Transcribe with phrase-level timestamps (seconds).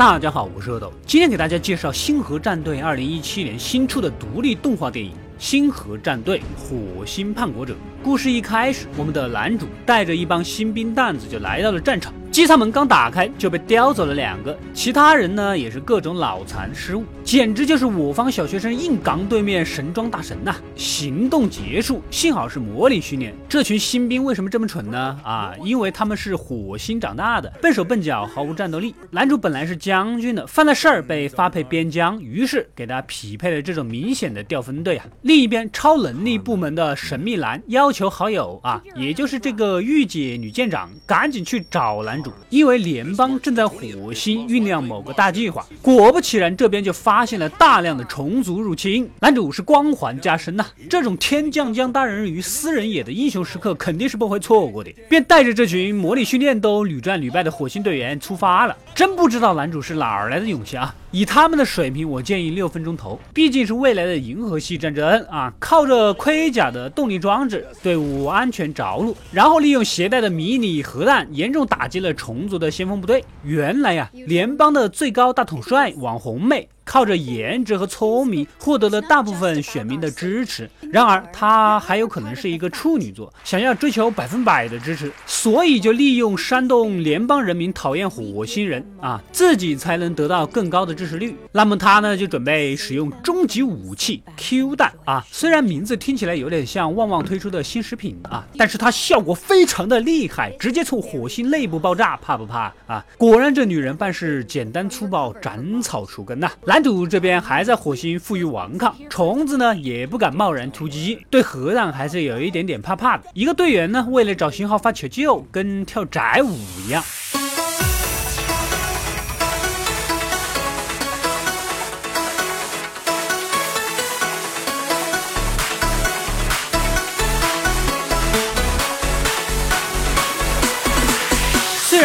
[0.00, 7.74] 大家好，我是阿斗，今天给大家介绍《星河战队》二零一七年新出的独立动画电影《星河战队：火星叛国者》。
[8.02, 12.14] 故事一开始，我们的男主带着一帮新兵蛋子就来到了战场。
[12.30, 20.54] 机舱门刚打开就被叼走了两个，其他人呢也是各种脑残失误，简直就是我方小学生硬刚对面神装大神呐！
[20.76, 23.34] 行动结束，幸好是模拟训练。
[23.48, 25.18] 这群新兵为什么这么蠢呢？
[25.24, 28.94] 啊，因为他们是火星长大的，笨手笨脚，毫无战斗力。
[29.10, 35.06] 男主本来是将军的，犯了事儿被发配边疆，于是给他匹配了这种明显的掉分队啊。
[35.22, 42.19] 另一边，超能力部门的神秘男要求好友啊，也就是这个御姐女舰长，赶紧去找男。
[42.48, 49.08] 因为联邦正在火星酝酿某个大计划，果不其然，这边就发现了大量的虫族入侵。
[49.20, 58.76] 男主是光环加身呐，这种天降将大人于斯人也的英雄时刻肯定是不会错过的，便带着这群模拟训练都屡战屡败的火星队员出发了。
[58.94, 60.94] 真不知道男主是哪儿来的勇气啊！
[61.12, 65.52] 以他们的水平，我建议六分钟投，毕竟是未来的银河系战争啊！
[65.58, 73.24] 靠着盔甲的动力装置，队伍安全着陆，然后利用携带的迷你核弹，严重打击了虫族的先锋部队。
[73.42, 76.68] 原来呀，联邦的最高大统帅网红妹。
[76.90, 91.36] 靠着颜值和聪明获得了大部分选民的支持，然而他还有可能是一个处女座，想要追求百分百的支持，所以就利用煽动联邦人民讨厌火星人啊，自己才能得到更高的支持率。
[91.52, 103.06] 那么他呢就准备使用终极武器 Q 弹啊，虽然名字听起来有点像旺旺推出的新食品啊，但是它效果非常的厉害，直接从火星内部爆炸，怕不怕啊？
[103.16, 106.79] 果然这女人办事简单粗暴，斩草除根呐，来。
[106.82, 113.24] 主这边还在火星负隅顽抗，虫子呢也不敢贸然突击，对核弹还是有一点点怕怕的。
[113.34, 117.02] 一个队员呢，为了找信号发求救，跟跳宅舞一样。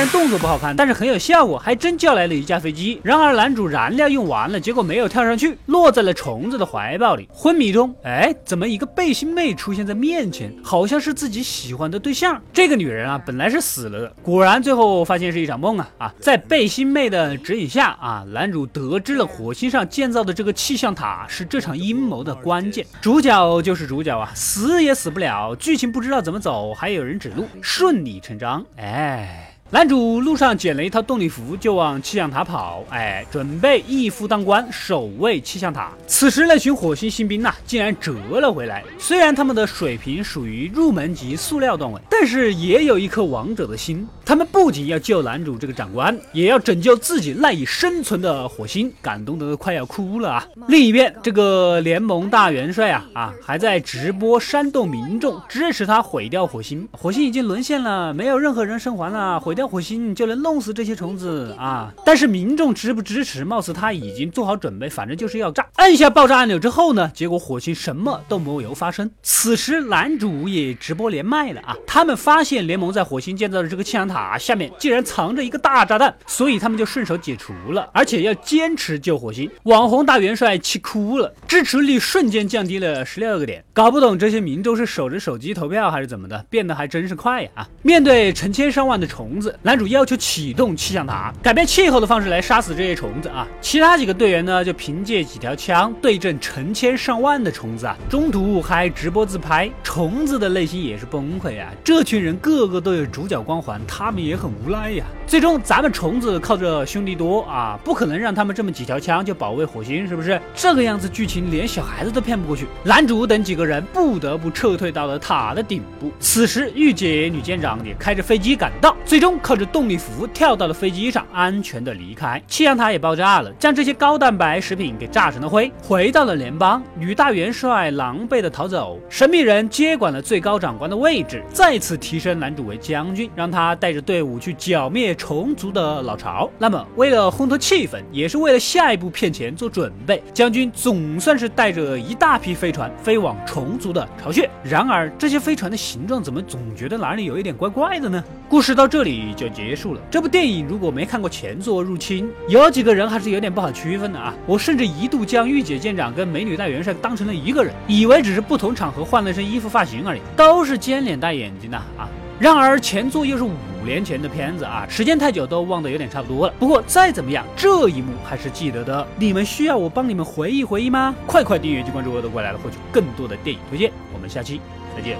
[0.07, 2.99] 动作不好看，但是很有效果，还真叫来了一架飞机。
[3.03, 7.27] 然而男主燃料用完了，结果没有跳上去，落在了虫子的怀抱里。
[7.31, 12.41] 昏迷中，哎，怎么一个背心妹出现在面前，好像是自己喜欢的对象？
[12.53, 16.13] 这个女人啊，本来是死了的，果然最后发现是一场梦啊啊！
[16.19, 22.85] 在背心妹的指引下啊，男主得知了火星上建造的这个气象塔是这场阴谋的关键。
[23.01, 25.55] 主角就是主角啊，死也死不了。
[25.55, 28.63] 剧情不知道怎么走，还有人指路，顺理成章。
[28.77, 29.54] 哎。
[29.71, 32.83] 男主路上捡了一套动力服，就往气象塔跑。
[32.91, 35.91] 哎，准备一夫当关，守卫气象塔。
[36.05, 38.83] 此时，那群火星新兵呐，竟然折了回来。
[38.99, 44.07] 虽然他们的水平属于入门级塑料段位，但是也有一颗王者的心。
[44.23, 50.47] 他们不仅要救男主这个长官，也要拯救自己赖以生存的火星，感动得快要哭了啊！
[50.67, 56.87] 另一边，这个联盟大元帅啊啊，还在直播煽动民众支持他毁掉火星。
[56.91, 59.54] 火星已经沦陷了，没有任何人生还了，毁。
[59.55, 61.91] 掉火星就能弄死这些虫子啊！
[62.05, 63.45] 但是民众支不支持？
[63.45, 65.65] 貌似他已经做好准备，反正就是要炸。
[65.77, 69.09] 按下爆炸按钮之后呢，结果火星什么都没有发生。
[69.23, 71.75] 此时男主也直播连麦了啊！
[71.87, 79.49] 他们发现联盟在火星建造的这个气象塔下面竟然藏着一个大炸弹，所以他们就顺手解除了，而且要坚持救火星。
[79.63, 83.63] 网红大元帅气哭了，支持率瞬间降低了十六个点。
[83.73, 87.49] 搞不懂这些民众是守着手机投票还是怎么的，变得还真是快呀！
[87.55, 89.44] 啊，面对成千上万的虫子。
[89.61, 93.47] 男主要求启动气象塔，改变气候的方式来杀死这些虫子啊！
[93.59, 97.97] 其他几个队员呢，就凭借几条枪对阵成千上万的虫子啊！
[98.09, 101.69] 中途还直播自拍，虫子的内心也是崩溃啊！
[101.83, 105.03] 这群人个个都有主角光环，他们也很无奈呀。
[105.27, 110.39] 最终，咱们虫子靠着兄弟多啊，不可能让他们这么几条枪就保卫火星，是不是？
[110.53, 112.67] 这个样子剧情，连小孩子都骗不过去。
[112.83, 116.11] 男主等几个人不得不撤退到了塔的顶部。
[116.19, 119.34] 此时，御姐女舰长也开着飞机赶到，最终。
[119.39, 122.41] 靠着动力服跳到了飞机上，安全的离开。
[122.47, 125.71] 气象塔也爆炸了，将这些高蛋白食品给炸成了灰。
[125.81, 136.49] 回到了联邦，女大元帅狼狈的逃走，神秘人接管了最高长官的位置，再次提升男主为将军，让他带着队伍去剿灭虫族的老巢。
[136.57, 144.49] 那么，为了烘托气氛，也是为了下一步骗钱做准备，将军总算是带着一大批飞船飞往虫族的巢穴。
[144.63, 148.23] 然而，这些飞船的形状怎么总觉得哪里有一点怪怪的呢？
[148.47, 149.24] 故事到这里。
[149.33, 150.01] 就结束了。
[150.11, 154.33] 这部电影如果没看过前作《入侵》，有几个人还是有点不好区分的啊！
[154.45, 162.07] 我甚至一度将御姐舰长跟美女大元帅当成了一个人，以为只是不同场合换了身衣服、发型而已，都是尖脸大眼睛的啊！
[162.37, 163.53] 然而前作又是五
[163.85, 166.53] 年前的片子啊，时间太久都忘得有点差不多了。
[166.59, 169.07] 不过再怎么样，这一幕还是记得的。
[169.17, 171.15] 你们需要我帮你们回忆回忆吗？
[171.25, 173.89] 快快订阅及关注我的过来了，获取更多的电影推荐。
[174.13, 174.59] 我们下期
[174.93, 175.17] 再见。